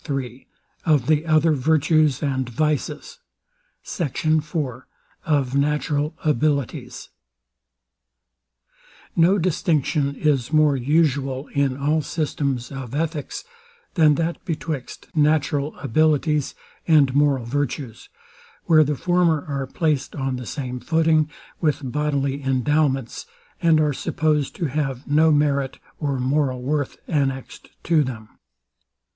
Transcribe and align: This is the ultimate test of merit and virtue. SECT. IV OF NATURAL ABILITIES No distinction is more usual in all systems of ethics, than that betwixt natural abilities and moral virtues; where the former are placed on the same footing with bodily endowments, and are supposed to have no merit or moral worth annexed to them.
This 0.05 0.41
is 0.87 1.01
the 1.03 1.27
ultimate 1.27 1.61
test 1.61 2.23
of 2.23 2.49
merit 2.49 2.49
and 2.49 2.49
virtue. 2.49 3.01
SECT. 3.83 4.25
IV 4.25 4.83
OF 5.27 5.55
NATURAL 5.55 6.15
ABILITIES 6.25 7.09
No 9.15 9.37
distinction 9.37 10.15
is 10.15 10.51
more 10.51 10.75
usual 10.75 11.49
in 11.49 11.77
all 11.77 12.01
systems 12.01 12.71
of 12.71 12.95
ethics, 12.95 13.43
than 13.93 14.15
that 14.15 14.43
betwixt 14.43 15.15
natural 15.15 15.77
abilities 15.77 16.55
and 16.87 17.13
moral 17.13 17.45
virtues; 17.45 18.09
where 18.65 18.83
the 18.83 18.95
former 18.95 19.45
are 19.47 19.67
placed 19.67 20.15
on 20.15 20.35
the 20.37 20.47
same 20.47 20.79
footing 20.79 21.29
with 21.59 21.91
bodily 21.91 22.41
endowments, 22.41 23.27
and 23.61 23.79
are 23.79 23.93
supposed 23.93 24.55
to 24.55 24.65
have 24.65 25.05
no 25.07 25.31
merit 25.31 25.77
or 25.99 26.19
moral 26.19 26.63
worth 26.63 26.97
annexed 27.07 27.69
to 27.83 28.03
them. 28.03 28.29